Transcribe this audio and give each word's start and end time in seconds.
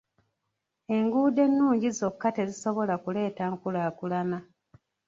Enguudo 0.97 1.39
ennungi 1.47 1.89
zokka 1.99 2.27
tezisobola 2.37 2.93
kuleeta 3.03 3.43
nkulaakulana. 3.53 4.37